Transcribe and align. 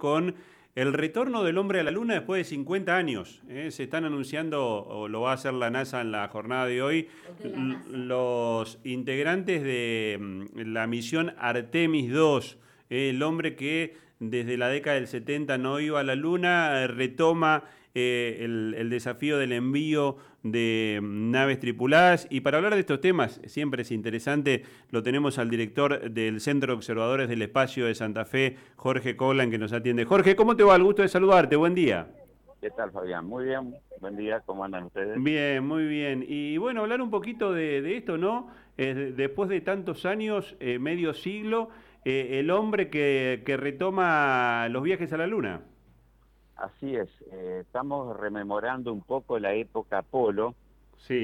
con 0.00 0.34
el 0.74 0.92
retorno 0.92 1.44
del 1.44 1.58
hombre 1.58 1.78
a 1.78 1.84
la 1.84 1.90
Luna 1.90 2.14
después 2.14 2.40
de 2.40 2.44
50 2.44 2.96
años. 2.96 3.42
¿eh? 3.48 3.70
Se 3.70 3.84
están 3.84 4.04
anunciando, 4.04 4.64
o 4.64 5.06
lo 5.06 5.20
va 5.20 5.32
a 5.32 5.34
hacer 5.34 5.52
la 5.54 5.70
NASA 5.70 6.00
en 6.00 6.10
la 6.10 6.26
jornada 6.28 6.66
de 6.66 6.82
hoy, 6.82 7.08
los 7.90 8.78
integrantes 8.82 9.62
de 9.62 10.18
mm, 10.18 10.72
la 10.72 10.86
misión 10.86 11.34
Artemis 11.38 12.10
2, 12.10 12.58
¿eh? 12.88 13.10
el 13.10 13.22
hombre 13.22 13.54
que 13.54 13.94
desde 14.18 14.56
la 14.56 14.68
década 14.68 14.96
del 14.96 15.06
70 15.06 15.58
no 15.58 15.80
iba 15.80 16.00
a 16.00 16.04
la 16.04 16.14
Luna, 16.14 16.86
retoma 16.86 17.64
eh, 17.94 18.38
el, 18.42 18.88
desafío 18.88 19.36
del 19.36 19.52
envío 19.52 20.16
de 20.44 21.00
naves 21.02 21.58
tripuladas. 21.58 22.28
Y 22.30 22.40
para 22.40 22.58
hablar 22.58 22.74
de 22.74 22.80
estos 22.80 23.00
temas, 23.00 23.40
siempre 23.46 23.82
es 23.82 23.90
interesante, 23.90 24.64
lo 24.90 25.02
tenemos 25.02 25.38
al 25.38 25.50
director 25.50 26.10
del 26.10 26.40
Centro 26.40 26.72
de 26.72 26.76
Observadores 26.76 27.28
del 27.28 27.42
Espacio 27.42 27.86
de 27.86 27.94
Santa 27.94 28.24
Fe, 28.24 28.56
Jorge 28.76 29.16
Coblan, 29.16 29.50
que 29.50 29.58
nos 29.58 29.72
atiende. 29.72 30.04
Jorge, 30.04 30.36
¿cómo 30.36 30.56
te 30.56 30.62
va? 30.62 30.76
El 30.76 30.84
gusto 30.84 31.02
de 31.02 31.08
saludarte. 31.08 31.56
Buen 31.56 31.74
día. 31.74 32.08
¿Qué 32.60 32.70
tal, 32.70 32.92
Fabián? 32.92 33.26
Muy 33.26 33.46
bien, 33.46 33.74
buen 34.00 34.16
día, 34.16 34.40
¿cómo 34.44 34.64
andan 34.64 34.84
ustedes? 34.84 35.20
Bien, 35.20 35.66
muy 35.66 35.86
bien. 35.86 36.24
Y 36.28 36.58
bueno, 36.58 36.82
hablar 36.82 37.00
un 37.00 37.10
poquito 37.10 37.52
de, 37.52 37.96
esto, 37.96 38.18
¿no? 38.18 38.48
Eh, 38.76 39.14
después 39.16 39.48
de 39.48 39.62
tantos 39.62 40.04
años, 40.06 40.56
eh, 40.60 40.78
medio 40.78 41.14
siglo, 41.14 41.70
el 42.04 42.50
hombre 42.50 42.88
que, 42.88 43.42
que 43.44 43.56
retoma 43.58 44.68
los 44.70 44.82
viajes 44.82 45.12
a 45.12 45.18
la 45.18 45.26
Luna. 45.26 45.62
Así 46.60 46.94
es, 46.94 47.08
eh, 47.32 47.60
estamos 47.62 48.14
rememorando 48.18 48.92
un 48.92 49.00
poco 49.00 49.38
la 49.38 49.54
época 49.54 49.98
Apolo, 49.98 50.54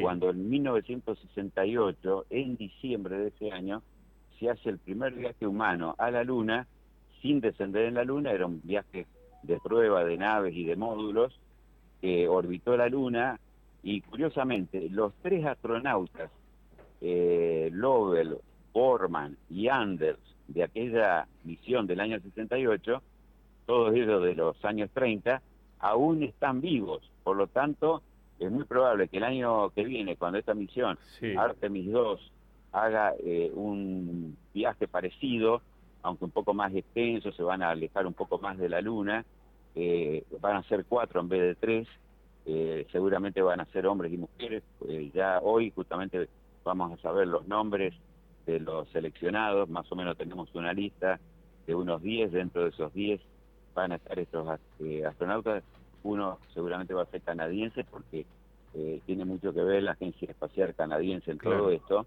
cuando 0.01 0.31
en 0.31 0.49
1968, 0.49 2.27
en 2.31 2.57
diciembre 2.57 3.19
de 3.19 3.29
ese 3.29 3.53
año, 3.53 3.83
se 4.41 4.49
hace 4.49 4.71
el 4.71 4.79
primer 4.79 5.13
viaje 5.13 5.47
humano 5.47 5.95
a 5.99 6.11
la 6.11 6.25
Luna, 6.25 6.67
sin 7.21 7.43
descender 7.43 7.85
en 7.85 7.95
la 7.95 8.05
Luna, 8.05 8.33
era 8.33 8.47
un 8.47 8.63
viaje 8.65 9.07
de 9.43 9.61
prueba 9.61 10.05
de 10.05 10.17
naves 10.17 10.55
y 10.55 10.65
de 10.65 10.75
módulos, 10.75 11.39
que 12.01 12.27
orbitó 12.27 12.75
la 12.75 12.89
Luna, 12.89 13.39
y 13.83 14.01
curiosamente, 14.01 14.89
los 14.89 15.13
tres 15.21 15.45
astronautas, 15.45 16.31
eh, 17.03 17.69
Lovell, 17.75 18.39
Borman 18.73 19.37
y 19.51 19.69
Anders, 19.69 20.19
de 20.49 20.63
aquella 20.63 21.29
misión 21.45 21.87
del 21.87 22.01
año 22.01 22.19
68, 22.21 23.03
todos 23.67 23.95
ellos 23.95 24.23
de 24.23 24.35
los 24.35 24.65
años 24.65 24.91
30, 24.95 25.43
aún 25.81 26.23
están 26.23 26.61
vivos. 26.61 27.03
Por 27.23 27.37
lo 27.37 27.49
tanto, 27.49 28.03
es 28.39 28.51
muy 28.51 28.65
probable 28.65 29.09
que 29.09 29.19
el 29.19 29.25
año 29.25 29.71
que 29.71 29.85
viene, 29.85 30.17
cuando 30.17 30.39
esta 30.39 30.55
misión 30.55 30.99
Artemis 31.37 31.91
2 31.91 32.33
haga 32.73 33.15
eh, 33.19 33.51
un 33.55 34.37
viaje 34.55 34.87
parecido, 34.87 35.63
aunque 36.03 36.25
un 36.25 36.31
poco 36.31 36.55
más 36.55 36.75
extenso, 36.75 37.33
se 37.33 37.43
van 37.43 37.63
a 37.63 37.71
alejar 37.71 38.07
un 38.07 38.15
poco 38.15 38.39
más 38.39 38.59
de 38.59 38.69
la 38.69 38.81
Luna, 38.81 39.25
eh, 39.75 40.25
van 40.41 40.57
a 40.57 40.63
ser 40.65 40.85
cuatro 40.85 41.21
en 41.21 41.29
vez 41.29 41.41
de 41.41 41.55
tres, 41.57 41.89
eh, 42.47 42.87
seguramente 42.93 43.43
van 43.43 43.61
a 43.61 43.65
ser 43.67 43.87
hombres 43.87 44.13
y 44.13 44.19
mujeres, 44.19 44.63
ya 45.13 45.41
hoy 45.43 45.73
justamente 45.75 46.29
vamos 46.65 46.93
a 46.93 47.03
saber 47.03 47.27
los 47.27 47.47
nombres 47.49 47.95
de 48.47 48.61
los 48.61 48.89
seleccionados, 48.91 49.69
más 49.69 49.91
o 49.91 49.97
menos 49.97 50.17
tenemos 50.17 50.55
una 50.55 50.73
lista 50.73 51.19
de 51.67 51.75
unos 51.75 52.03
10, 52.03 52.31
dentro 52.31 52.63
de 52.63 52.69
esos 52.71 52.93
10 52.95 53.21
van 53.77 53.93
a 53.93 53.97
estar 53.97 54.19
estos 54.19 54.59
eh, 54.81 55.05
astronautas. 55.05 55.63
Uno 56.03 56.39
seguramente 56.53 56.95
va 56.95 57.03
a 57.03 57.07
ser 57.07 57.21
canadiense 57.21 57.85
porque 57.85 58.27
eh, 58.75 59.01
tiene 59.07 59.25
mucho 59.25 59.53
que 59.53 59.63
ver 59.63 59.83
la 59.83 59.93
Agencia 59.93 60.29
Espacial 60.29 60.75
Canadiense 60.75 61.31
en 61.31 61.39
todo 61.39 61.71
esto. 61.71 62.07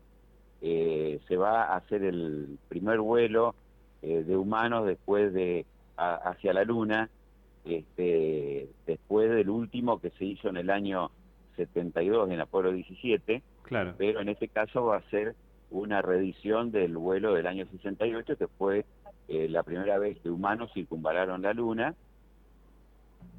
Eh, 0.62 1.22
se 1.28 1.38
va 1.38 1.64
a 1.64 1.78
hacer 1.78 2.04
el 2.04 2.58
primer 2.68 3.00
vuelo 3.00 3.56
de 4.02 4.38
humanos 4.38 4.86
después 4.86 5.34
de 5.34 5.66
hacia 5.98 6.54
la 6.54 6.64
Luna, 6.64 7.10
este, 7.66 8.70
después 8.88 9.30
del 9.30 9.50
último 9.50 10.00
que 10.00 10.10
se 10.12 10.24
hizo 10.24 10.48
en 10.48 10.56
el 10.56 10.70
año 10.70 11.12
72 11.58 12.32
en 12.32 12.40
Apolo 12.40 12.72
17. 12.72 13.44
Claro. 13.64 13.96
Pero 13.98 14.22
en 14.22 14.30
este 14.30 14.48
caso 14.48 14.86
va 14.86 14.98
a 14.98 15.10
ser 15.10 15.36
una 15.70 16.02
reedición 16.02 16.72
del 16.72 16.96
vuelo 16.96 17.34
del 17.34 17.46
año 17.46 17.66
68 17.70 18.38
que 18.38 18.48
fue 18.48 18.86
eh, 19.30 19.48
la 19.48 19.62
primera 19.62 20.00
vez 20.00 20.20
que 20.20 20.30
humanos 20.30 20.72
circunvalaron 20.74 21.44
la 21.44 21.54
Luna. 21.54 21.94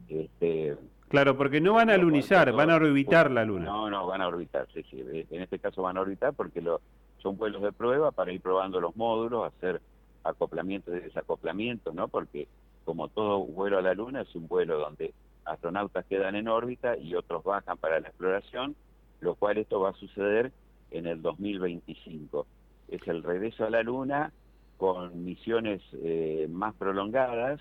Este, 0.08 0.76
claro, 1.08 1.36
porque 1.36 1.60
no 1.60 1.74
van 1.74 1.90
a 1.90 1.96
lunizar, 1.96 2.52
van 2.52 2.70
a 2.70 2.76
orbitar 2.76 3.28
la 3.28 3.44
Luna. 3.44 3.64
No, 3.64 3.90
no, 3.90 4.06
van 4.06 4.22
a 4.22 4.28
orbitar, 4.28 4.68
sí, 4.72 4.84
sí. 4.88 5.02
En 5.30 5.42
este 5.42 5.58
caso 5.58 5.82
van 5.82 5.96
a 5.96 6.02
orbitar 6.02 6.32
porque 6.32 6.60
lo, 6.60 6.80
son 7.18 7.36
vuelos 7.36 7.62
de 7.62 7.72
prueba 7.72 8.12
para 8.12 8.32
ir 8.32 8.40
probando 8.40 8.80
los 8.80 8.94
módulos, 8.94 9.52
hacer 9.52 9.80
acoplamiento 10.22 10.94
y 10.94 11.00
desacoplamiento, 11.00 11.92
¿no? 11.92 12.06
Porque 12.06 12.46
como 12.84 13.08
todo 13.08 13.40
vuelo 13.40 13.78
a 13.78 13.82
la 13.82 13.94
Luna 13.94 14.20
es 14.20 14.32
un 14.36 14.46
vuelo 14.46 14.78
donde 14.78 15.12
astronautas 15.44 16.04
quedan 16.06 16.36
en 16.36 16.46
órbita 16.46 16.96
y 16.96 17.16
otros 17.16 17.42
bajan 17.42 17.78
para 17.78 17.98
la 17.98 18.08
exploración, 18.08 18.76
lo 19.20 19.34
cual 19.34 19.58
esto 19.58 19.80
va 19.80 19.90
a 19.90 19.94
suceder 19.94 20.52
en 20.92 21.08
el 21.08 21.20
2025. 21.20 22.46
Es 22.88 23.06
el 23.08 23.24
regreso 23.24 23.64
a 23.64 23.70
la 23.70 23.82
Luna 23.82 24.32
con 24.80 25.26
misiones 25.26 25.82
eh, 25.92 26.48
más 26.50 26.74
prolongadas, 26.74 27.60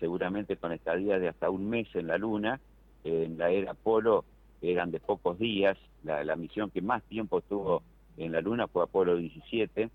seguramente 0.00 0.56
con 0.56 0.72
estadías 0.72 1.20
de 1.20 1.28
hasta 1.28 1.50
un 1.50 1.68
mes 1.68 1.86
en 1.94 2.06
la 2.06 2.16
Luna. 2.16 2.60
en 3.04 3.36
la 3.36 3.50
era 3.50 3.72
Apolo 3.72 4.24
eran 4.62 4.90
de 4.90 4.98
pocos 4.98 5.38
días. 5.38 5.76
La, 6.02 6.34
misión 6.34 6.70
que 6.70 6.80
más 6.80 7.02
tiempo 7.02 7.40
estuvo 7.40 7.82
en 8.16 8.32
la 8.32 8.40
Luna 8.40 8.68
fue 8.68 8.84
Apolo 8.84 9.16
17, 9.16 9.90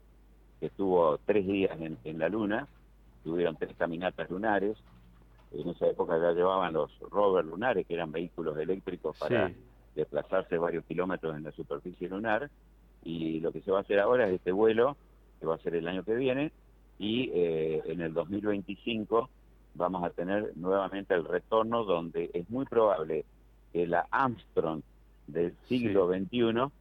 que 0.59 0.65
estuvo 0.67 1.17
tres 1.25 1.47
días 1.47 1.75
en, 1.81 2.19
la 2.19 2.29
Luna. 2.29 2.67
Tuvieron 3.23 3.55
tres 3.55 3.75
caminatas 3.75 4.29
lunares. 4.29 4.77
En 5.53 5.67
esa 5.67 5.87
época 5.87 6.19
ya 6.19 6.31
llevaban 6.31 6.73
los 6.73 6.91
rovers 7.09 7.47
lunares, 7.47 7.87
que 7.87 7.95
eran 7.95 8.11
vehículos 8.11 8.55
eléctricos 8.59 9.17
para 9.17 9.51
desplazarse 9.95 10.59
varios 10.59 10.85
kilómetros 10.85 11.35
en 11.35 11.43
la 11.43 11.51
superficie 11.53 12.07
lunar. 12.07 12.51
Y 13.03 13.39
lo 13.39 13.51
que 13.51 13.61
se 13.61 13.71
va 13.71 13.79
a 13.79 13.81
hacer 13.81 13.99
ahora 13.99 14.27
es 14.27 14.35
este 14.35 14.51
vuelo 14.51 14.95
que 15.41 15.47
va 15.47 15.55
a 15.55 15.59
ser 15.59 15.75
el 15.75 15.87
año 15.87 16.03
que 16.03 16.13
viene, 16.13 16.51
y 16.99 17.31
eh, 17.33 17.81
en 17.85 17.99
el 17.99 18.13
2025 18.13 19.29
vamos 19.73 20.03
a 20.03 20.11
tener 20.11 20.55
nuevamente 20.55 21.15
el 21.15 21.25
retorno 21.25 21.83
donde 21.83 22.29
es 22.33 22.47
muy 22.49 22.65
probable 22.65 23.25
que 23.73 23.87
la 23.87 24.07
Armstrong 24.11 24.81
del 25.25 25.53
siglo 25.67 26.07
XXI 26.07 26.71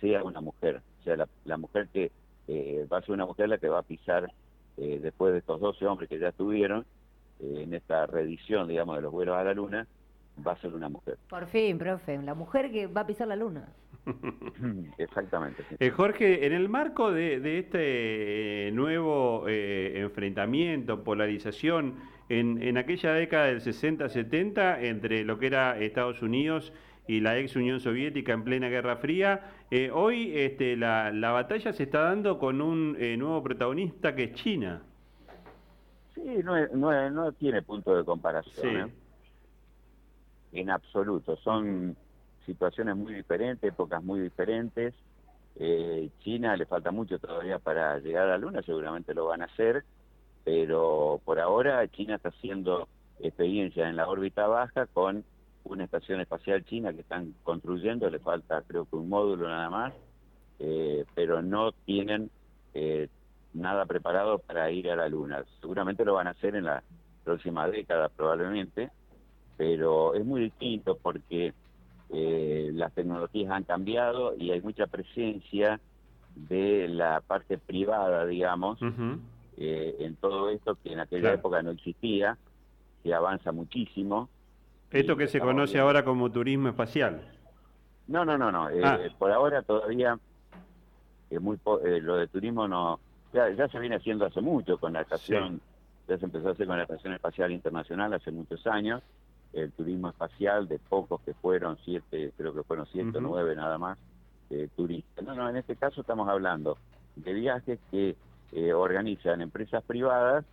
sea 0.00 0.22
una 0.22 0.40
mujer, 0.40 0.82
o 1.00 1.04
sea, 1.04 1.26
la, 1.44 1.56
mujer 1.56 1.88
que 1.88 2.10
eh, 2.48 2.86
va 2.92 2.98
a 2.98 3.00
ser 3.00 3.12
una 3.12 3.24
mujer 3.24 3.48
la 3.48 3.58
que 3.58 3.68
va 3.68 3.78
a 3.78 3.82
pisar 3.82 4.30
eh, 4.76 4.98
después 5.00 5.32
de 5.32 5.38
estos 5.38 5.60
12 5.60 5.86
hombres 5.86 6.08
que 6.08 6.18
ya 6.18 6.28
estuvieron 6.28 6.84
en 7.40 7.74
esta 7.74 8.06
reedición, 8.06 8.68
digamos, 8.68 8.96
de 8.96 9.02
los 9.02 9.10
vuelos 9.10 9.36
a 9.36 9.42
la 9.42 9.54
luna, 9.54 9.86
va 10.46 10.52
a 10.52 10.60
ser 10.60 10.74
una 10.74 10.88
mujer. 10.88 11.18
Por 11.28 11.46
fin, 11.46 11.78
profe, 11.78 12.20
la 12.22 12.34
mujer 12.34 12.70
que 12.70 12.86
va 12.86 13.00
a 13.00 13.06
pisar 13.06 13.26
la 13.26 13.36
luna. 13.36 13.68
Exactamente. 14.98 15.64
Eh, 15.78 15.90
Jorge, 15.90 16.46
en 16.46 16.52
el 16.52 16.68
marco 16.68 17.12
de, 17.12 17.58
este 17.58 18.68
eh, 18.68 18.72
nuevo 18.72 19.44
eh, 19.48 20.00
enfrentamiento, 20.00 21.04
polarización, 21.04 21.96
en, 22.28 22.78
aquella 22.78 23.12
década 23.12 23.46
del 23.46 23.60
60-70 23.60 24.84
entre 24.84 25.22
lo 25.24 25.38
que 25.38 25.48
era 25.48 25.78
Estados 25.78 26.22
Unidos 26.22 26.72
y 27.06 27.20
la 27.20 27.36
ex 27.38 27.56
Unión 27.56 27.78
Soviética 27.78 28.32
en 28.32 28.42
plena 28.42 28.68
Guerra 28.70 28.96
Fría, 28.96 29.50
hoy 29.92 30.32
este, 30.34 30.76
la, 30.76 31.10
batalla 31.12 31.74
se 31.74 31.82
está 31.82 32.00
dando 32.00 32.38
con 32.38 32.62
un 32.62 32.92
nuevo 33.18 33.42
protagonista 33.42 34.14
que 34.14 34.24
es 34.24 34.32
China. 34.32 34.80
Sí, 36.14 36.22
no, 36.42 37.10
no, 37.10 37.32
tiene 37.32 37.60
punto 37.60 37.94
de 37.94 38.04
comparación. 38.04 38.92
En 40.52 40.70
absoluto. 40.70 41.36
Son 41.36 41.94
situaciones 42.46 42.96
muy 42.96 43.14
diferentes, 43.14 43.72
épocas 43.72 44.02
muy 44.02 44.20
diferentes. 44.20 44.94
Eh, 45.56 46.10
China 46.20 46.56
le 46.56 46.66
falta 46.66 46.90
mucho 46.90 47.18
todavía 47.18 47.58
para 47.58 47.98
llegar 47.98 48.24
a 48.24 48.30
la 48.30 48.38
Luna, 48.38 48.62
seguramente 48.62 49.14
lo 49.14 49.26
van 49.26 49.42
a 49.42 49.46
hacer, 49.46 49.84
pero 50.44 51.20
por 51.24 51.38
ahora 51.38 51.86
China 51.88 52.16
está 52.16 52.30
haciendo 52.30 52.88
experiencia 53.20 53.88
en 53.88 53.96
la 53.96 54.08
órbita 54.08 54.46
baja 54.46 54.86
con 54.86 55.24
una 55.64 55.84
estación 55.84 56.20
espacial 56.20 56.64
china 56.64 56.92
que 56.92 57.02
están 57.02 57.34
construyendo, 57.44 58.10
le 58.10 58.18
falta 58.18 58.62
creo 58.66 58.84
que 58.84 58.96
un 58.96 59.08
módulo 59.08 59.48
nada 59.48 59.70
más, 59.70 59.92
eh, 60.58 61.04
pero 61.14 61.42
no 61.42 61.72
tienen 61.72 62.30
eh, 62.74 63.08
nada 63.54 63.86
preparado 63.86 64.38
para 64.38 64.70
ir 64.70 64.90
a 64.90 64.96
la 64.96 65.08
Luna. 65.08 65.44
Seguramente 65.60 66.04
lo 66.04 66.14
van 66.14 66.26
a 66.26 66.30
hacer 66.30 66.56
en 66.56 66.64
la 66.64 66.82
próxima 67.24 67.68
década 67.68 68.08
probablemente, 68.08 68.90
pero 69.56 70.14
es 70.14 70.24
muy 70.24 70.42
distinto 70.42 70.98
porque 71.00 71.54
eh, 72.12 72.70
las 72.74 72.92
tecnologías 72.92 73.50
han 73.50 73.64
cambiado 73.64 74.34
y 74.36 74.50
hay 74.50 74.60
mucha 74.60 74.86
presencia 74.86 75.80
de 76.34 76.88
la 76.88 77.20
parte 77.20 77.58
privada, 77.58 78.26
digamos, 78.26 78.78
eh, 79.56 79.96
en 79.98 80.16
todo 80.16 80.50
esto 80.50 80.76
que 80.82 80.92
en 80.92 81.00
aquella 81.00 81.34
época 81.34 81.62
no 81.62 81.70
existía, 81.70 82.38
que 83.02 83.12
avanza 83.14 83.52
muchísimo. 83.52 84.28
¿Esto 84.90 85.16
que 85.16 85.26
se 85.26 85.40
conoce 85.40 85.78
ahora 85.78 86.04
como 86.04 86.30
turismo 86.30 86.68
espacial? 86.68 87.22
No, 88.08 88.24
no, 88.24 88.36
no, 88.36 88.52
no. 88.52 88.68
Eh, 88.70 88.80
ah. 88.84 88.98
por 89.18 89.30
ahora 89.30 89.62
todavía 89.62 90.18
muy 91.40 91.58
lo 91.64 92.16
de 92.16 92.28
turismo 92.28 92.68
no 92.68 93.00
ya, 93.32 93.66
se 93.68 93.78
viene 93.78 93.96
haciendo 93.96 94.26
hace 94.26 94.42
mucho 94.42 94.76
con 94.76 94.92
la 94.92 95.00
estación 95.00 95.62
ya 96.08 96.18
se 96.18 96.24
empezó 96.24 96.48
a 96.48 96.52
hacer 96.52 96.66
con 96.66 96.76
la 96.76 96.82
Estación 96.82 97.14
Espacial 97.14 97.52
Internacional 97.52 98.12
hace 98.14 98.30
muchos 98.30 98.66
años, 98.66 99.02
el 99.52 99.72
turismo 99.72 100.08
espacial 100.08 100.66
de 100.68 100.78
pocos 100.78 101.20
que 101.22 101.34
fueron, 101.34 101.76
siete, 101.84 102.32
creo 102.36 102.54
que 102.54 102.62
fueron 102.62 102.86
siete 102.86 103.18
o 103.18 103.20
nueve 103.20 103.54
nada 103.54 103.78
más, 103.78 103.98
eh, 104.50 104.68
turistas. 104.76 105.24
No, 105.24 105.34
no, 105.34 105.48
en 105.48 105.56
este 105.56 105.76
caso 105.76 106.00
estamos 106.00 106.28
hablando 106.28 106.78
de 107.16 107.32
viajes 107.32 107.78
que 107.90 108.16
eh, 108.52 108.72
organizan 108.72 109.42
empresas 109.42 109.82
privadas, 109.84 110.44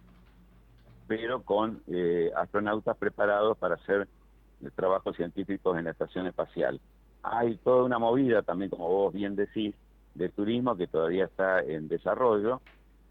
pero 1.07 1.41
con 1.41 1.81
eh, 1.87 2.31
astronautas 2.35 2.97
preparados 2.97 3.57
para 3.57 3.75
hacer 3.75 4.07
trabajos 4.75 5.15
científicos 5.15 5.77
en 5.77 5.85
la 5.85 5.91
estación 5.91 6.27
espacial. 6.27 6.79
Hay 7.23 7.57
toda 7.57 7.83
una 7.83 7.99
movida 7.99 8.41
también, 8.41 8.69
como 8.69 8.87
vos 8.87 9.13
bien 9.13 9.35
decís, 9.35 9.73
de 10.15 10.29
turismo 10.29 10.75
que 10.75 10.87
todavía 10.87 11.25
está 11.25 11.61
en 11.61 11.87
desarrollo, 11.87 12.61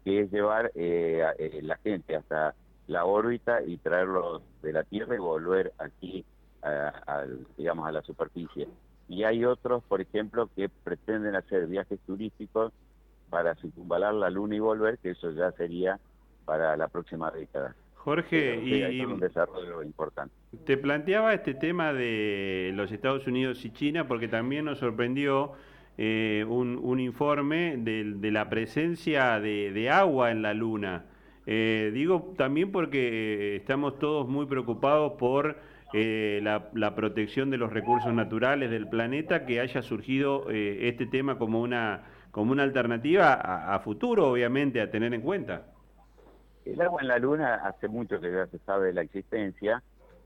que 0.03 0.21
es 0.21 0.31
llevar 0.31 0.71
la 0.75 1.77
gente 1.77 2.15
hasta 2.15 2.55
la 2.89 3.05
órbita 3.05 3.61
y 3.63 3.77
traerlos 3.77 4.41
de 4.61 4.73
la 4.73 4.83
Tierra 4.83 5.15
y 5.15 5.19
volver 5.19 5.71
aquí, 5.77 6.25
a, 6.63 7.23
digamos, 7.57 7.87
a 7.87 7.91
la 7.91 8.01
superficie. 8.01 8.67
Y 9.07 9.23
hay 9.23 9.45
otros, 9.45 9.83
por 9.83 10.01
ejemplo, 10.01 10.49
que 10.55 10.69
pretenden 10.69 11.35
hacer 11.35 11.67
viajes 11.67 11.99
turísticos 12.05 12.73
para 13.29 13.55
circunvalar 13.55 14.13
la 14.15 14.29
Luna 14.29 14.55
y 14.55 14.59
volver, 14.59 14.97
que 14.97 15.11
eso 15.11 15.31
ya 15.31 15.51
sería 15.53 15.99
para 16.45 16.75
la 16.75 16.87
próxima 16.87 17.31
década. 17.31 17.75
Jorge, 17.95 18.59
y, 18.63 19.01
un 19.05 19.19
desarrollo 19.19 19.83
importante. 19.83 20.33
Te 20.65 20.77
planteaba 20.77 21.33
este 21.33 21.53
tema 21.53 21.93
de 21.93 22.71
los 22.73 22.91
Estados 22.91 23.27
Unidos 23.27 23.63
y 23.65 23.71
China 23.71 24.07
porque 24.07 24.27
también 24.27 24.65
nos 24.65 24.79
sorprendió 24.79 25.53
eh, 25.97 26.45
un, 26.47 26.99
informe 26.99 27.75
de, 27.77 28.31
la 28.31 28.49
presencia 28.49 29.39
de, 29.39 29.89
agua 29.91 30.31
en 30.31 30.41
la 30.41 30.53
Luna. 30.53 31.05
Eh, 31.45 31.91
digo 31.93 32.33
también 32.37 32.71
porque 32.71 33.55
estamos 33.55 33.97
todos 33.99 34.27
muy 34.27 34.45
preocupados 34.45 35.13
por 35.13 35.57
eh, 35.93 36.39
la, 36.43 36.95
protección 36.95 37.49
de 37.49 37.57
los 37.57 37.73
recursos 37.73 38.13
naturales 38.13 38.69
del 38.69 38.87
planeta, 38.87 39.45
que 39.45 39.59
haya 39.59 39.81
surgido 39.81 40.49
este 40.49 41.07
tema 41.07 41.37
como 41.37 41.61
una, 41.61 42.03
como 42.31 42.51
una 42.51 42.63
alternativa 42.63 43.33
a 43.33 43.79
futuro, 43.79 44.29
obviamente, 44.29 44.81
a 44.81 44.91
tener 44.91 45.13
en 45.13 45.21
cuenta. 45.21 45.65
El 46.65 46.81
agua 46.81 47.01
en 47.01 47.07
la 47.07 47.17
Luna 47.17 47.55
hace 47.55 47.87
mucho 47.87 48.19
que 48.19 48.31
ya 48.31 48.45
se 48.47 48.59
sabe 48.59 48.87
de 48.87 48.93
la 48.93 49.01
existencia, 49.01 49.81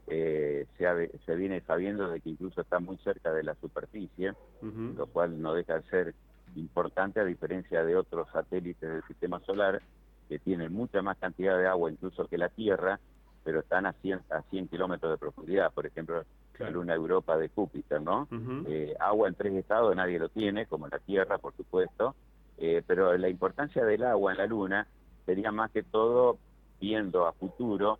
eh, 0.07 0.65
se, 0.77 1.35
viene 1.35 1.61
sabiendo 1.61 2.09
de 2.09 2.19
que 2.19 2.31
incluso 2.31 2.61
está 2.61 2.79
muy 2.79 2.97
cerca 2.97 3.31
de 3.31 3.43
la 3.43 3.55
superficie, 3.55 4.33
lo 4.61 5.07
cual 5.07 5.41
no 5.41 5.53
deja 5.53 5.79
de 5.79 5.89
ser 5.89 6.15
importante 6.55 7.19
a 7.19 7.25
diferencia 7.25 7.83
de 7.83 7.95
otros 7.95 8.27
satélites 8.31 8.89
del 8.89 9.03
sistema 9.03 9.39
solar 9.41 9.81
que 10.27 10.39
tienen 10.39 10.73
mucha 10.73 11.01
más 11.01 11.17
cantidad 11.17 11.57
de 11.57 11.67
agua 11.67 11.91
incluso 11.91 12.27
que 12.27 12.37
la 12.37 12.49
Tierra, 12.49 12.99
pero 13.43 13.59
están 13.59 13.85
a 13.85 13.93
100, 13.93 14.21
a 14.29 14.41
100 14.49 14.67
kilómetros 14.69 15.11
de 15.11 15.17
profundidad, 15.17 15.71
por 15.73 15.85
ejemplo, 15.85 16.23
la 16.59 16.69
Luna 16.69 16.93
Europa 16.93 17.37
de 17.37 17.49
Júpiter, 17.49 18.01
¿no? 18.01 18.27
Eh, 18.67 18.95
agua 18.99 19.27
en 19.27 19.35
tres 19.35 19.53
estados 19.53 19.95
nadie 19.95 20.19
lo 20.19 20.29
tiene, 20.29 20.65
como 20.65 20.87
la 20.87 20.99
Tierra, 20.99 21.37
por 21.37 21.55
supuesto, 21.55 22.15
eh, 22.57 22.83
pero 22.85 23.17
la 23.17 23.29
importancia 23.29 23.83
del 23.83 24.03
agua 24.03 24.31
en 24.31 24.37
la 24.37 24.45
Luna 24.45 24.87
sería 25.25 25.51
más 25.51 25.71
que 25.71 25.83
todo 25.83 26.37
viendo 26.79 27.25
a 27.25 27.33
futuro 27.33 27.99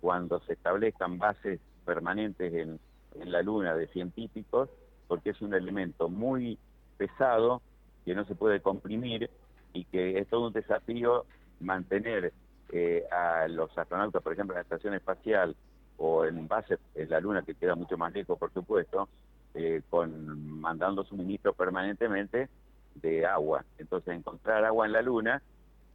cuando 0.00 0.40
se 0.40 0.54
establezcan 0.54 1.18
bases 1.18 1.60
permanentes 1.84 2.52
en, 2.54 2.80
la 3.24 3.42
Luna 3.42 3.74
de 3.74 3.88
científicos, 3.88 4.68
porque 5.08 5.30
es 5.30 5.42
un 5.42 5.52
elemento 5.52 6.08
muy 6.08 6.56
pesado 6.96 7.60
que 8.04 8.14
no 8.14 8.24
se 8.24 8.36
puede 8.36 8.60
comprimir 8.60 9.28
y 9.72 9.84
que 9.86 10.18
es 10.18 10.28
todo 10.28 10.46
un 10.46 10.52
desafío 10.52 11.26
mantener 11.60 12.32
eh, 12.72 13.04
a 13.10 13.48
los 13.48 13.76
astronautas, 13.76 14.22
por 14.22 14.32
ejemplo, 14.32 14.54
en 14.54 14.58
la 14.58 14.62
estación 14.62 14.94
espacial 14.94 15.56
o 15.98 16.24
en 16.24 16.48
base 16.48 16.78
en 16.94 17.10
la 17.10 17.20
Luna, 17.20 17.42
que 17.42 17.54
queda 17.54 17.74
mucho 17.74 17.98
más 17.98 18.12
lejos, 18.12 18.38
por 18.38 18.52
supuesto, 18.52 19.08
eh, 19.54 19.82
con 19.90 20.60
mandando 20.60 21.04
suministro 21.04 21.52
permanentemente 21.52 22.48
de 22.94 23.26
agua. 23.26 23.64
Entonces, 23.78 24.14
encontrar 24.14 24.64
agua 24.64 24.86
en 24.86 24.92
la 24.92 25.02
Luna 25.02 25.42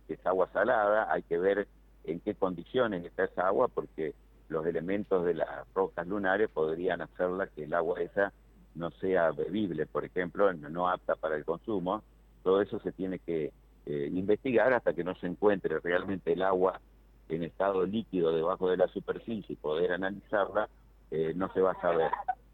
que 0.07 0.13
es 0.13 0.25
agua 0.25 0.50
salada, 0.53 1.12
hay 1.12 1.23
que 1.23 1.38
ver 1.38 1.68
en 2.03 2.19
qué 2.19 2.35
condiciones 2.35 3.03
está 3.06 3.25
esa 3.25 3.47
agua, 3.47 3.68
porque 3.68 4.13
los 4.50 4.65
elementos 4.65 5.25
de 5.25 5.33
las 5.33 5.50
rocas 5.73 6.06
lunares 6.07 6.50
podrían 6.50 7.01
hacerla 7.01 7.47
que 7.47 7.63
el 7.63 7.73
agua 7.73 8.01
esa 8.01 8.31
no 8.75 8.91
sea 8.91 9.31
bebible, 9.31 9.85
por 9.85 10.06
ejemplo, 10.06 10.51
no 10.53 10.89
apta 10.89 11.15
para 11.15 11.35
el 11.35 11.45
consumo. 11.45 12.03
Todo 12.44 12.61
eso 12.61 12.79
se 12.79 12.91
tiene 12.91 13.19
que 13.19 13.51
eh, 13.85 14.09
investigar 14.13 14.73
hasta 14.73 14.93
que 14.93 15.03
no 15.03 15.15
se 15.15 15.27
encuentre 15.27 15.79
realmente 15.79 16.33
el 16.33 16.41
agua 16.41 16.79
en 17.29 17.43
estado 17.43 17.85
líquido 17.85 18.35
debajo 18.35 18.69
de 18.69 18.77
la 18.77 18.87
superficie 18.87 19.53
y 19.53 19.55
poder 19.55 19.91
analizarla, 19.93 20.69
eh, 21.11 21.33
no 21.35 21.51
se 21.53 21.61
va 21.61 21.71
a 21.71 21.81
saber. 21.81 22.11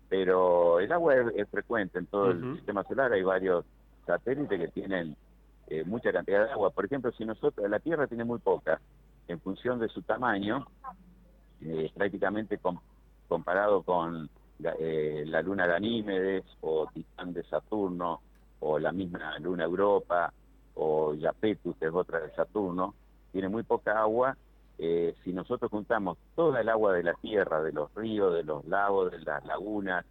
Pero 0.10 0.80
el 0.80 0.92
agua 0.92 1.16
es, 1.36 1.50
frecuente 1.50 2.00
en 2.00 2.06
todo 2.06 2.32
el 2.32 2.56
sistema 2.56 2.84
solar, 2.84 3.14
hay 3.14 3.24
varios 3.24 3.66
satélites 4.06 4.60
que 4.60 4.68
tienen 4.68 5.16
eh, 5.68 5.84
mucha 5.86 6.12
cantidad 6.12 6.46
de 6.46 6.52
agua. 6.52 6.70
Por 6.72 6.86
ejemplo, 6.86 7.12
si 7.14 7.24
nosotros, 7.24 7.70
la 7.70 7.80
Tierra 7.80 8.08
tiene 8.08 8.26
muy 8.26 8.40
poca, 8.40 8.82
en 9.30 9.40
función 9.40 9.80
de 9.80 9.88
su 9.88 10.02
tamaño, 10.02 10.68
eh, 11.62 11.90
prácticamente 11.96 12.60
comparado 13.28 13.84
con 13.84 14.30
eh, 14.80 15.24
la 15.28 15.42
luna 15.42 15.66
Ganímedes 15.66 16.44
o 16.62 16.88
Titán 16.94 17.34
de 17.34 17.44
Saturno 17.44 18.20
o 18.60 18.80
la 18.80 18.92
misma 18.92 19.40
luna 19.40 19.64
Europa 19.64 20.34
o 20.76 21.14
Yapetus, 21.14 21.76
que 21.78 21.88
es 21.88 21.94
otra 21.94 22.20
de 22.20 22.32
Saturno, 22.32 22.96
tiene 23.32 23.50
muy 23.50 23.64
poca 23.64 24.00
agua. 24.00 24.38
si 24.78 25.34
nosotros 25.34 25.70
juntamos 25.70 26.18
toda 26.36 26.62
el 26.62 26.70
agua 26.70 26.94
de 26.94 27.04
la 27.04 27.14
tierra, 27.14 27.62
de 27.62 27.72
los 27.72 27.94
ríos, 27.94 28.34
de 28.34 28.44
los 28.44 28.66
lagos, 28.66 29.12
de 29.12 29.20
las 29.20 29.46
lagunas, 29.46 30.06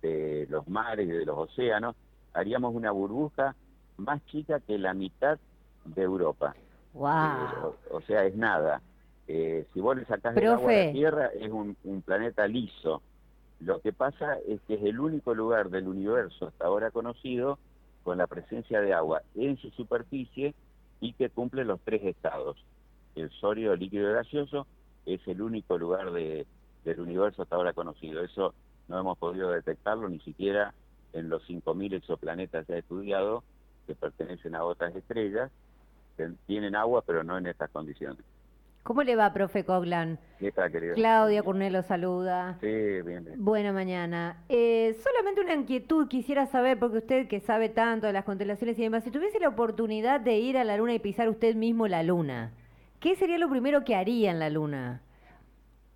de 0.00 0.46
los 0.50 0.66
mares 0.68 1.08
de 1.08 1.24
los 1.24 1.36
océanos, 1.36 1.96
haríamos 2.34 2.74
una 2.74 2.90
burbuja 2.90 3.54
más 3.96 4.24
chica 4.26 4.60
que 4.60 4.78
la 4.78 4.92
mitad 4.92 5.38
de 5.84 6.02
Europa. 6.02 6.54
Wow. 6.92 7.10
Eh, 7.10 7.74
o, 7.90 8.00
sea, 8.02 8.24
es 8.24 8.36
nada. 8.36 8.82
Eh, 9.26 9.66
si 9.72 9.80
vos 9.80 9.96
le 9.96 10.04
sacás 10.04 10.36
el 10.36 10.46
agua 10.46 10.70
a 10.70 10.76
la 10.86 10.92
Tierra, 10.92 11.26
es 11.28 11.50
un, 11.50 11.76
planeta 12.04 12.46
liso. 12.46 13.02
Lo 13.60 13.80
que 13.80 13.92
pasa 13.92 14.38
es 14.46 14.60
que 14.62 14.74
es 14.74 14.82
el 14.82 15.00
único 15.00 15.34
lugar 15.34 15.70
del 15.70 15.88
universo 15.88 16.48
hasta 16.48 16.66
ahora 16.66 16.90
conocido 16.90 17.58
con 18.04 18.18
la 18.18 18.28
presencia 18.28 18.80
de 18.80 18.92
agua 18.92 19.22
en 19.34 19.56
su 19.56 19.70
superficie 19.70 20.54
y 21.00 21.14
que 21.14 21.30
cumple 21.30 21.64
los 21.64 21.80
tres 21.80 22.04
estados. 22.04 22.56
El 23.16 23.30
sólido, 23.30 23.74
líquido 23.74 24.10
y 24.10 24.14
gaseoso 24.14 24.66
es 25.06 25.26
el 25.26 25.42
único 25.42 25.76
lugar 25.78 26.12
de, 26.12 26.46
del 26.84 27.00
universo 27.00 27.42
hasta 27.42 27.56
ahora 27.56 27.72
conocido. 27.72 28.22
Eso 28.22 28.54
no 28.88 28.98
hemos 28.98 29.18
podido 29.18 29.50
detectarlo 29.50 30.08
ni 30.08 30.20
siquiera 30.20 30.74
en 31.12 31.28
los 31.28 31.42
5.000 31.48 31.94
exoplanetas 31.94 32.66
ya 32.66 32.76
estudiados 32.76 33.42
que 33.86 33.94
pertenecen 33.94 34.54
a 34.54 34.64
otras 34.64 34.94
estrellas, 34.94 35.50
tienen 36.46 36.76
agua, 36.76 37.02
pero 37.06 37.24
no 37.24 37.36
en 37.38 37.46
estas 37.46 37.70
condiciones. 37.70 38.24
¿Cómo 38.84 39.02
le 39.02 39.16
va, 39.16 39.32
profe 39.32 39.64
Coglan? 39.64 40.18
¿Qué 40.38 40.52
tal, 40.52 40.70
querido? 40.70 40.94
Claudia 40.94 41.42
Curnelo 41.42 41.82
saluda. 41.82 42.58
Sí, 42.60 43.00
bien, 43.00 43.26
Buena 43.38 43.72
mañana. 43.72 44.44
Eh, 44.50 44.94
solamente 45.02 45.40
una 45.40 45.54
inquietud 45.54 46.06
quisiera 46.06 46.44
saber, 46.44 46.78
porque 46.78 46.98
usted 46.98 47.26
que 47.26 47.40
sabe 47.40 47.70
tanto 47.70 48.06
de 48.06 48.12
las 48.12 48.26
constelaciones 48.26 48.78
y 48.78 48.82
demás, 48.82 49.02
si 49.02 49.10
tuviese 49.10 49.40
la 49.40 49.48
oportunidad 49.48 50.20
de 50.20 50.36
ir 50.36 50.58
a 50.58 50.64
la 50.64 50.76
luna 50.76 50.92
y 50.92 50.98
pisar 50.98 51.30
usted 51.30 51.54
mismo 51.54 51.88
la 51.88 52.02
luna, 52.02 52.52
¿qué 53.00 53.16
sería 53.16 53.38
lo 53.38 53.48
primero 53.48 53.84
que 53.84 53.96
haría 53.96 54.30
en 54.30 54.38
la 54.38 54.50
luna? 54.50 55.00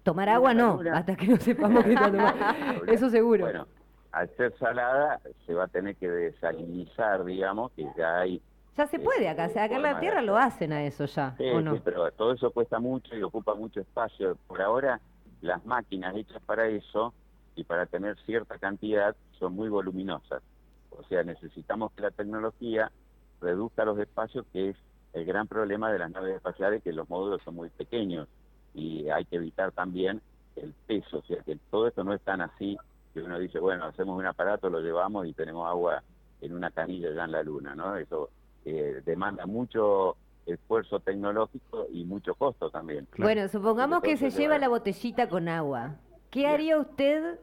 Tomar 0.03 0.31
agua 0.31 0.55
no, 0.55 0.81
hasta 0.91 1.15
que 1.15 1.27
no 1.27 1.37
sepamos 1.37 1.85
qué 1.85 1.95
tomar. 1.95 2.35
Eso 2.89 3.11
seguro. 3.11 3.45
Bueno, 3.45 3.67
al 4.13 4.35
ser 4.39 4.57
salada 4.57 5.21
se 5.45 5.53
va 5.53 5.65
a 5.65 5.69
tener 5.69 5.95
que 5.97 6.09
desalinizar, 6.09 7.23
digamos, 7.27 7.71
que 7.73 7.87
ya 7.99 8.21
hay... 8.21 8.41
Ya 8.79 8.87
se 8.87 9.01
puede 9.01 9.29
acá, 9.29 9.47
acá 9.47 9.75
en 9.75 9.83
la 9.83 9.99
Tierra 9.99 10.23
lo 10.23 10.37
hacen 10.37 10.73
a 10.73 10.85
eso 10.85 11.05
ya, 11.07 11.35
sí, 11.37 11.45
pero 11.83 12.13
todo 12.13 12.33
eso 12.33 12.53
cuesta 12.53 12.79
mucho 12.79 13.17
y 13.17 13.23
ocupa 13.25 13.57
mucho 13.57 13.81
espacio. 13.81 14.39
Por 14.47 14.63
ahora, 14.63 15.01
las 15.41 15.67
máquinas 15.67 16.15
hechas 16.15 16.41
para 16.47 16.69
eso 16.69 17.13
y 17.57 17.65
para 17.65 17.87
tener 17.87 18.17
cierta 18.25 18.57
cantidad 18.57 19.17
son 19.37 19.57
muy 19.57 19.69
voluminosas. 19.69 20.45
O 20.91 21.03
sea, 21.09 21.25
necesitamos 21.25 21.91
que 21.91 22.03
la 22.03 22.13
tecnología 22.13 22.93
reduzca 23.41 23.85
los 23.85 23.99
espacios, 23.99 24.47
que 24.53 24.69
es 24.69 24.77
el 25.13 25.25
gran 25.25 25.49
problema 25.49 25.91
de 25.91 25.99
las 25.99 26.13
naves 26.13 26.37
espaciales, 26.37 26.81
que 26.81 26.93
los 26.93 27.11
módulos 27.11 27.43
son 27.43 27.57
muy 27.57 27.71
pequeños 27.71 28.29
y 28.75 29.09
hay 29.11 29.25
que 29.25 29.37
evitar 29.37 29.73
también 29.73 30.23
el 30.55 30.73
peso, 30.87 31.19
o 31.19 31.23
sea, 31.23 31.43
que 31.43 31.59
todo 31.69 31.89
esto 31.89 32.05
no 32.05 32.15
es 32.15 32.21
tan 32.21 32.43
así 32.43 32.79
que 33.13 33.23
uno 33.23 33.41
dice, 33.41 33.59
bueno, 33.59 33.87
hacemos 33.87 34.17
un 34.17 34.27
aparato, 34.27 34.71
lo 34.71 34.79
llevamos 34.79 35.27
y 35.27 35.33
tenemos 35.33 35.67
agua 35.69 36.01
en 36.41 36.55
una 36.55 36.71
canilla 36.71 37.11
ya 37.13 37.25
en 37.25 37.33
la 37.33 37.43
luna, 37.43 37.75
¿no? 37.75 37.97
Eso 37.97 38.31
eh, 38.65 39.03
demanda 39.05 39.47
mucho 39.47 40.17
esfuerzo 40.47 41.01
tecnológico 41.01 41.87
y 41.93 42.05
mucho 42.05 42.35
costo 42.35 42.71
también. 42.71 43.07
Bueno, 43.19 43.49
supongamos 43.49 44.03
que 44.03 44.17
se 44.17 44.31
lleva 44.31 44.59
la 44.59 44.69
botellita 44.69 45.29
con 45.29 45.49
agua. 45.49 45.97
¿Qué 46.31 46.47
haría 46.47 46.79
usted? 46.79 47.39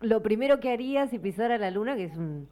Lo 0.00 0.22
primero 0.22 0.58
que 0.60 0.72
haría 0.72 1.06
si 1.06 1.18
pisara 1.18 1.58
la 1.58 1.70
luna, 1.70 1.96
que 1.96 2.04
es 2.04 2.16
un 2.16 2.48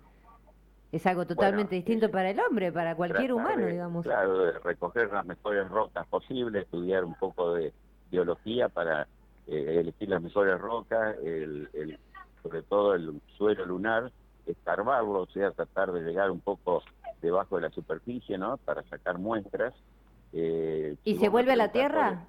Es 0.92 1.06
algo 1.06 1.26
totalmente 1.26 1.74
distinto 1.74 2.10
para 2.10 2.30
el 2.30 2.40
hombre, 2.40 2.72
para 2.72 2.94
cualquier 2.94 3.32
humano, 3.32 3.66
digamos. 3.66 4.04
Claro, 4.04 4.52
recoger 4.60 5.12
las 5.12 5.24
mejores 5.24 5.68
rocas 5.68 6.06
posibles, 6.06 6.64
estudiar 6.64 7.04
un 7.04 7.14
poco 7.14 7.54
de 7.54 7.72
biología 8.10 8.68
para 8.68 9.06
eh, 9.46 9.80
elegir 9.80 10.08
las 10.08 10.22
mejores 10.22 10.60
rocas, 10.60 11.16
el, 11.24 11.98
sobre 12.42 12.62
todo 12.62 12.94
el 12.94 13.20
suelo 13.36 13.64
lunar, 13.66 14.12
escarbarlo, 14.46 15.22
o 15.22 15.26
sea, 15.26 15.50
tratar 15.52 15.92
de 15.92 16.02
llegar 16.02 16.30
un 16.30 16.40
poco 16.40 16.82
debajo 17.20 17.56
de 17.56 17.62
la 17.62 17.70
superficie, 17.70 18.38
¿no? 18.38 18.56
Para 18.58 18.82
sacar 18.84 19.18
muestras. 19.18 19.74
Eh, 20.32 20.96
¿Y 21.04 21.16
se 21.16 21.28
vuelve 21.28 21.52
a 21.52 21.56
la 21.56 21.72
Tierra? 21.72 22.26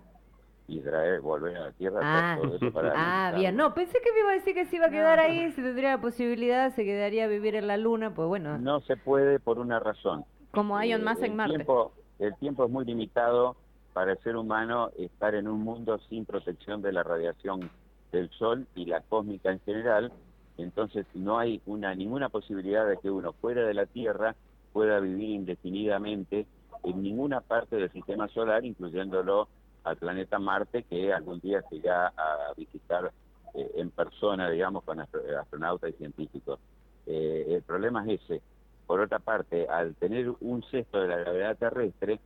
Israel 0.72 1.22
volver 1.22 1.56
a 1.58 1.60
la 1.66 1.72
tierra. 1.72 2.00
Ah, 2.02 2.40
ah 2.96 3.34
bien. 3.36 3.56
No, 3.56 3.74
pensé 3.74 4.00
que 4.04 4.12
me 4.14 4.20
iba 4.20 4.30
a 4.32 4.34
decir 4.34 4.54
que 4.54 4.66
se 4.66 4.78
iba 4.78 4.88
a 4.88 4.90
quedar 4.90 5.20
ahí, 5.20 5.52
si 5.52 5.62
tendría 5.62 5.92
la 5.92 6.02
posibilidad, 6.02 6.74
se 6.74 6.86
quedaría 6.86 7.26
a 7.26 7.28
vivir 7.28 7.56
en 7.56 7.68
la 7.68 7.78
luna, 7.78 8.14
pues 8.14 8.28
bueno. 8.28 8.58
No 8.58 8.80
se 8.82 8.98
puede 8.98 9.40
por 9.40 9.60
una 9.60 9.80
razón. 9.80 10.26
Como 10.52 10.78
hay 10.78 10.94
un 10.94 11.04
más 11.04 11.22
en 11.22 11.36
Marte. 11.36 11.56
Tiempo, 11.56 11.94
el 12.20 12.36
tiempo 12.36 12.66
es 12.66 12.72
muy 12.72 12.86
limitado 12.86 13.56
para 13.94 14.14
el 14.14 14.20
ser 14.20 14.36
humano 14.36 14.90
estar 14.98 15.36
en 15.36 15.48
un 15.48 15.62
mundo 15.64 16.00
sin 16.10 16.26
protección 16.26 16.82
de 16.82 16.94
la 16.94 17.04
radiación 17.04 17.70
del 18.12 18.30
Sol 18.32 18.68
y 18.76 18.86
la 18.86 19.02
cósmica 19.02 19.52
en 19.52 19.60
general. 19.62 20.12
Entonces 20.58 21.06
no 21.14 21.40
hay 21.40 21.62
una 21.66 21.96
ninguna 21.96 22.30
posibilidad 22.30 22.88
de 22.88 22.98
que 22.98 23.10
uno 23.10 23.34
fuera 23.34 23.64
de 23.66 23.74
la 23.74 23.86
Tierra 23.86 24.36
pueda 24.74 25.00
vivir 25.00 25.30
indefinidamente 25.30 26.46
en 26.84 27.02
ninguna 27.02 27.42
parte 27.42 27.76
del 27.76 27.92
sistema 27.92 28.28
solar, 28.30 28.66
incluyéndolo 28.66 29.48
al 29.84 29.98
planeta 29.98 30.40
Marte 30.40 30.84
que 30.84 31.14
algún 31.14 31.40
día 31.40 31.62
se 31.70 31.78
irá 31.78 32.08
a 32.08 32.54
visitar 32.56 33.12
eh, 33.54 33.72
en 33.76 33.92
persona, 33.92 34.50
digamos, 34.50 34.84
con 34.84 35.00
astronautas 35.00 35.90
y 35.90 35.94
científicos. 35.94 36.60
Eh, 37.06 37.46
el 37.50 37.64
problema 37.64 38.06
es 38.06 38.22
ese. 38.22 38.42
Por 38.88 39.00
otra 39.00 39.20
parte, 39.20 39.68
al 39.68 39.96
tener 39.96 40.32
un 40.40 40.64
sexto 40.64 41.02
de 41.02 41.08
la 41.08 41.18
gravedad 41.18 41.58
terrestre, 41.58 42.20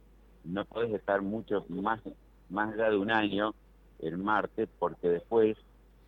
no 0.44 0.66
puedes 0.66 0.94
estar 0.94 1.22
mucho 1.22 1.66
más, 1.70 2.02
más 2.50 2.74
allá 2.74 2.90
de 2.90 2.98
un 2.98 3.12
año 3.12 3.54
en 4.00 4.24
Marte 4.24 4.68
porque 4.80 5.10
después 5.10 5.58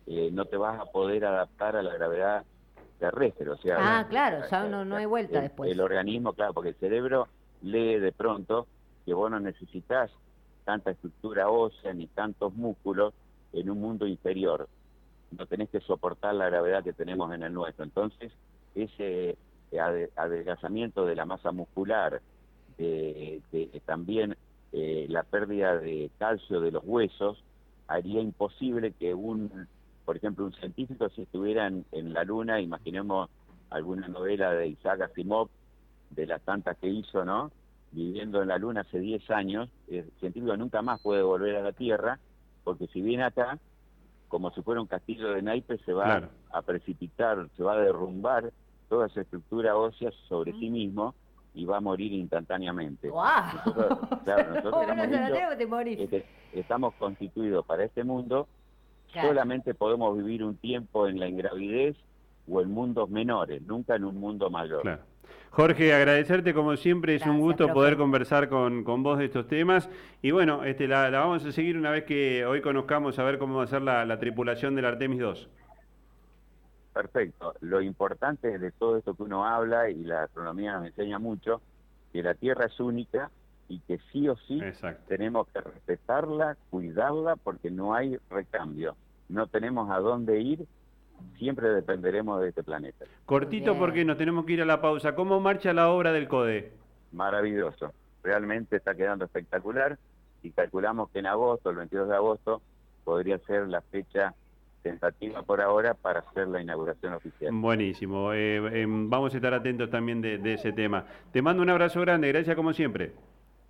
eh, 0.06 0.30
no 0.32 0.44
te 0.44 0.56
vas 0.56 0.80
a 0.80 0.86
poder 0.86 1.24
adaptar 1.24 1.76
a 1.76 1.82
la 1.82 1.94
gravedad 1.94 2.44
terrestre. 2.98 3.48
O 3.50 3.56
sea, 3.56 3.76
ah, 3.78 4.06
claro, 4.08 4.42
ya 4.50 4.64
no, 4.64 4.84
no 4.84 4.96
hay 4.96 5.06
vuelta 5.06 5.40
después. 5.40 5.70
El 5.70 5.80
organismo, 5.80 6.32
claro, 6.32 6.52
porque 6.52 6.70
el 6.70 6.76
cerebro 6.76 7.28
lee 7.62 7.98
de 7.98 8.12
pronto 8.12 8.66
que 9.04 9.14
vos 9.14 9.30
no 9.30 9.40
necesitas 9.40 10.10
tanta 10.64 10.90
estructura 10.90 11.48
ósea 11.48 11.94
ni 11.94 12.06
tantos 12.08 12.54
músculos 12.54 13.14
en 13.52 13.70
un 13.70 13.80
mundo 13.80 14.06
inferior. 14.06 14.68
No 15.30 15.46
tenés 15.46 15.70
que 15.70 15.80
soportar 15.80 16.34
la 16.34 16.46
gravedad 16.46 16.84
que 16.84 16.92
tenemos 16.92 17.32
en 17.32 17.42
el 17.42 17.52
nuestro. 17.52 17.84
Entonces, 17.84 18.32
ese 18.74 19.36
adelgazamiento 20.16 21.04
de 21.04 21.16
la 21.16 21.24
masa 21.24 21.52
muscular, 21.52 22.20
de, 22.76 23.42
también 23.84 24.36
eh, 24.72 25.06
la 25.08 25.22
pérdida 25.22 25.78
de 25.78 26.10
calcio 26.18 26.60
de 26.60 26.70
los 26.70 26.84
huesos, 26.84 27.42
haría 27.86 28.20
imposible 28.20 28.92
que 28.92 29.14
un, 29.14 29.68
por 30.08 30.16
ejemplo, 30.16 30.46
un 30.46 30.54
científico 30.54 31.10
si 31.10 31.20
estuviera 31.20 31.66
en, 31.66 31.84
en 31.92 32.14
la 32.14 32.24
Luna, 32.24 32.62
imaginemos 32.62 33.28
alguna 33.68 34.08
novela 34.08 34.52
de 34.52 34.68
Isaac 34.68 35.02
Asimov, 35.02 35.50
de 36.08 36.24
las 36.24 36.40
tantas 36.40 36.78
que 36.78 36.88
hizo, 36.88 37.26
¿no? 37.26 37.52
viviendo 37.92 38.40
en 38.40 38.48
la 38.48 38.56
Luna 38.56 38.80
hace 38.80 39.00
10 39.00 39.30
años, 39.30 39.68
el 39.86 40.10
científico 40.18 40.56
nunca 40.56 40.80
más 40.80 40.98
puede 41.02 41.20
volver 41.20 41.56
a 41.56 41.62
la 41.62 41.72
Tierra, 41.72 42.18
porque 42.64 42.86
si 42.86 43.02
viene 43.02 43.24
acá, 43.24 43.58
como 44.28 44.50
si 44.52 44.62
fuera 44.62 44.80
un 44.80 44.86
castillo 44.86 45.28
de 45.34 45.42
naipes, 45.42 45.82
se 45.84 45.92
va 45.92 46.30
a 46.52 46.62
precipitar, 46.62 47.46
se 47.54 47.62
va 47.62 47.74
a 47.74 47.78
derrumbar 47.78 48.50
toda 48.88 49.08
esa 49.08 49.20
estructura 49.20 49.76
ósea 49.76 50.10
sobre 50.26 50.52
sí 50.52 50.70
mismo 50.70 51.14
y 51.52 51.66
va 51.66 51.76
a 51.76 51.80
morir 51.80 52.14
instantáneamente. 52.14 53.10
Nosotros, 53.10 53.98
estamos 56.54 56.94
constituidos 56.94 57.66
para 57.66 57.84
este 57.84 58.04
mundo, 58.04 58.48
solamente 59.12 59.74
podemos 59.74 60.16
vivir 60.16 60.44
un 60.44 60.56
tiempo 60.56 61.08
en 61.08 61.18
la 61.18 61.28
ingravidez 61.28 61.96
o 62.50 62.60
en 62.60 62.70
mundos 62.70 63.10
menores, 63.10 63.62
nunca 63.62 63.96
en 63.96 64.04
un 64.04 64.18
mundo 64.18 64.50
mayor. 64.50 65.00
Jorge, 65.50 65.94
agradecerte 65.94 66.54
como 66.54 66.76
siempre, 66.76 67.14
es 67.14 67.26
un 67.26 67.40
gusto 67.40 67.72
poder 67.72 67.96
conversar 67.96 68.48
con, 68.48 68.84
vos 69.02 69.18
de 69.18 69.26
estos 69.26 69.46
temas. 69.46 69.88
Y 70.22 70.30
bueno, 70.30 70.64
este, 70.64 70.86
la, 70.86 71.10
vamos 71.10 71.44
a 71.44 71.52
seguir 71.52 71.76
una 71.76 71.90
vez 71.90 72.04
que 72.04 72.44
hoy 72.44 72.60
conozcamos 72.60 73.18
a 73.18 73.24
ver 73.24 73.38
cómo 73.38 73.56
va 73.56 73.64
a 73.64 73.66
ser 73.66 73.82
la, 73.82 74.18
tripulación 74.18 74.74
del 74.74 74.84
Artemis 74.84 75.20
2. 75.20 75.48
Perfecto. 76.92 77.54
Lo 77.60 77.80
importante 77.80 78.58
de 78.58 78.72
todo 78.72 78.98
esto 78.98 79.14
que 79.14 79.22
uno 79.22 79.46
habla 79.46 79.88
y 79.90 80.04
la 80.04 80.24
astronomía 80.24 80.74
nos 80.74 80.86
enseña 80.86 81.18
mucho, 81.18 81.60
que 82.12 82.22
la 82.22 82.34
Tierra 82.34 82.66
es 82.66 82.78
única 82.80 83.30
y 83.68 83.80
que 83.80 83.98
sí 84.12 84.28
o 84.28 84.36
sí 84.36 84.60
tenemos 85.06 85.46
que 85.48 85.60
respetarla, 85.60 86.56
cuidarla, 86.70 87.36
porque 87.36 87.70
no 87.70 87.94
hay 87.94 88.18
recambio. 88.30 88.96
No 89.28 89.46
tenemos 89.46 89.90
a 89.90 89.98
dónde 89.98 90.40
ir 90.40 90.66
siempre 91.38 91.68
dependeremos 91.70 92.40
de 92.40 92.48
este 92.48 92.62
planeta. 92.62 93.04
Cortito 93.26 93.76
porque 93.76 94.04
nos 94.04 94.16
tenemos 94.16 94.44
que 94.44 94.54
ir 94.54 94.62
a 94.62 94.64
la 94.64 94.80
pausa. 94.80 95.14
¿Cómo 95.14 95.40
marcha 95.40 95.72
la 95.72 95.90
obra 95.90 96.12
del 96.12 96.28
CODE? 96.28 96.72
Maravilloso. 97.12 97.92
Realmente 98.22 98.76
está 98.76 98.94
quedando 98.94 99.24
espectacular 99.24 99.98
y 100.42 100.50
calculamos 100.50 101.10
que 101.10 101.18
en 101.18 101.26
agosto, 101.26 101.70
el 101.70 101.76
22 101.76 102.08
de 102.08 102.14
agosto, 102.14 102.62
podría 103.04 103.38
ser 103.40 103.68
la 103.68 103.80
fecha 103.80 104.34
tentativa 104.82 105.42
por 105.42 105.60
ahora 105.60 105.94
para 105.94 106.20
hacer 106.20 106.48
la 106.48 106.62
inauguración 106.62 107.14
oficial. 107.14 107.50
Buenísimo. 107.52 108.32
Eh, 108.32 108.82
em, 108.82 109.10
vamos 109.10 109.34
a 109.34 109.36
estar 109.36 109.52
atentos 109.52 109.90
también 109.90 110.20
de 110.20 110.54
ese 110.54 110.72
tema. 110.72 111.04
Te 111.32 111.42
mando 111.42 111.62
un 111.62 111.70
abrazo 111.70 112.00
grande. 112.00 112.28
Gracias 112.28 112.54
como 112.54 112.72
siempre. 112.72 113.12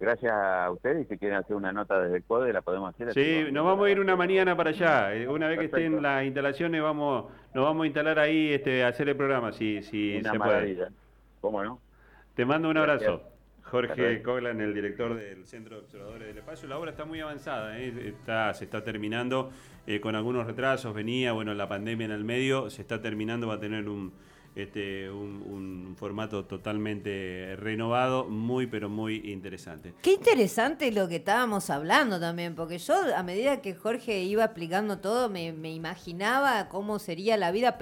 Gracias 0.01 0.33
a 0.33 0.71
ustedes 0.71 1.07
y 1.07 1.09
si 1.09 1.19
quieren 1.19 1.39
hacer 1.39 1.57
una 1.57 1.73
nota 1.73 2.01
desde 2.01 2.19
el 2.19 2.23
CODE 2.23 2.53
la 2.53 2.63
podemos 2.63 2.95
hacer. 2.95 3.13
Sí, 3.15 3.51
nos 3.51 3.65
vamos 3.65 3.87
a 3.87 3.91
ir 3.91 3.99
una 3.99 4.15
mañana 4.15 4.57
para 4.57 4.71
allá. 4.71 5.15
Eh, 5.15 5.27
una 5.27 5.49
vez 5.49 5.59
que 5.59 5.65
estén 5.65 6.01
las 6.01 6.25
instalaciones 6.25 6.81
vamos, 6.81 7.25
nos 7.53 7.65
vamos 7.65 7.83
a 7.83 7.87
instalar 7.87 8.19
ahí 8.21 8.53
este, 8.53 8.85
a 8.85 8.89
hacer 8.89 9.09
el 9.09 9.17
programa, 9.17 9.51
si, 9.53 9.83
si 9.83 10.23
se 10.23 10.39
puede. 10.39 10.89
¿Cómo 11.41 11.65
no? 11.65 11.81
Te 12.35 12.45
mando 12.45 12.71
un 12.71 12.77
abrazo. 12.77 13.23
Jorge 13.65 14.23
Coglan, 14.23 14.61
el 14.61 14.73
director 14.73 15.15
del 15.15 15.45
Centro 15.45 15.77
de 15.77 15.83
Observadores 15.83 16.29
del 16.29 16.39
Espacio. 16.39 16.69
La 16.69 16.79
obra 16.79 16.91
está 16.91 17.05
muy 17.05 17.21
avanzada, 17.21 17.79
¿eh? 17.79 17.93
está, 18.09 18.55
se 18.55 18.65
está 18.65 18.83
terminando 18.83 19.51
eh, 19.87 20.01
con 20.01 20.15
algunos 20.15 20.47
retrasos. 20.47 20.95
Venía, 20.95 21.33
bueno, 21.33 21.53
la 21.55 21.69
pandemia 21.69 22.07
en 22.07 22.13
el 22.13 22.25
medio, 22.25 22.71
se 22.71 22.83
está 22.83 23.03
terminando, 23.03 23.47
va 23.47 23.55
a 23.55 23.61
tener 23.61 23.89
un, 23.89 24.13
este, 24.63 25.11
un, 25.11 25.95
formato 25.99 26.45
totalmente 26.45 27.57
renovado, 27.57 28.27
muy 28.27 28.67
pero 28.69 28.89
muy 28.89 29.17
interesante. 29.33 29.95
Qué 30.03 30.13
interesante 30.13 30.93
lo 30.93 31.09
que 31.09 31.17
estábamos 31.17 31.71
hablando 31.71 32.21
también, 32.21 32.55
porque 32.55 32.79
yo 32.79 32.95
a 33.17 33.23
medida 33.25 33.61
que 33.61 33.75
Jorge 33.75 34.23
iba 34.23 34.45
explicando 34.45 34.99
todo 34.99 35.29
me, 35.29 35.53
me 35.53 35.73
imaginaba 35.73 36.69
cómo 36.69 36.99
sería 36.99 37.37
la 37.37 37.51
vida. 37.51 37.77